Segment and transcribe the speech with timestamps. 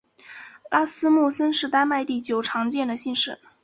[0.71, 3.37] 拉斯穆森是丹麦第九常见的姓氏。